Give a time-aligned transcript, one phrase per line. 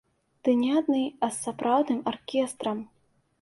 [0.47, 2.81] Ды не адны, а з сапраўдным аркестрам!